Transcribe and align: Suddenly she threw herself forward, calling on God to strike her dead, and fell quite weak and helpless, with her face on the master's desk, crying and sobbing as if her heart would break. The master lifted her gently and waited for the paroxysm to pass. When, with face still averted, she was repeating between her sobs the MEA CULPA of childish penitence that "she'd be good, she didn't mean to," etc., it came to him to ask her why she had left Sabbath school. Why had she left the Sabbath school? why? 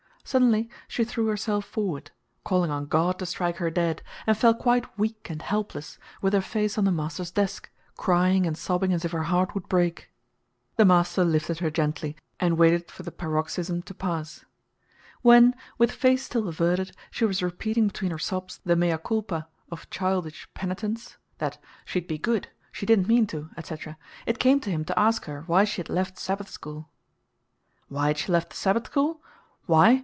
Suddenly 0.23 0.69
she 0.87 1.03
threw 1.03 1.25
herself 1.25 1.65
forward, 1.65 2.11
calling 2.45 2.71
on 2.71 2.85
God 2.85 3.19
to 3.19 3.25
strike 3.25 3.57
her 3.57 3.69
dead, 3.69 4.01
and 4.25 4.37
fell 4.37 4.53
quite 4.53 4.85
weak 4.97 5.29
and 5.29 5.41
helpless, 5.41 5.97
with 6.21 6.31
her 6.31 6.39
face 6.41 6.77
on 6.77 6.85
the 6.85 6.91
master's 6.91 7.31
desk, 7.31 7.69
crying 7.97 8.45
and 8.47 8.57
sobbing 8.57 8.93
as 8.93 9.03
if 9.03 9.11
her 9.11 9.23
heart 9.23 9.53
would 9.53 9.67
break. 9.67 10.09
The 10.77 10.85
master 10.85 11.25
lifted 11.25 11.57
her 11.59 11.69
gently 11.71 12.15
and 12.39 12.57
waited 12.57 12.89
for 12.89 13.03
the 13.03 13.11
paroxysm 13.11 13.81
to 13.81 13.93
pass. 13.93 14.45
When, 15.21 15.53
with 15.77 15.91
face 15.91 16.23
still 16.23 16.47
averted, 16.47 16.95
she 17.09 17.25
was 17.25 17.43
repeating 17.43 17.87
between 17.87 18.11
her 18.11 18.19
sobs 18.19 18.61
the 18.63 18.77
MEA 18.77 18.99
CULPA 18.99 19.47
of 19.69 19.89
childish 19.89 20.47
penitence 20.53 21.17
that 21.39 21.57
"she'd 21.83 22.07
be 22.07 22.19
good, 22.19 22.47
she 22.71 22.85
didn't 22.85 23.09
mean 23.09 23.27
to," 23.27 23.49
etc., 23.57 23.97
it 24.25 24.39
came 24.39 24.61
to 24.61 24.69
him 24.71 24.85
to 24.85 24.97
ask 24.97 25.25
her 25.25 25.41
why 25.47 25.65
she 25.65 25.81
had 25.81 25.89
left 25.89 26.17
Sabbath 26.17 26.47
school. 26.49 26.89
Why 27.89 28.07
had 28.09 28.17
she 28.19 28.31
left 28.31 28.51
the 28.51 28.55
Sabbath 28.55 28.85
school? 28.85 29.21
why? 29.65 29.97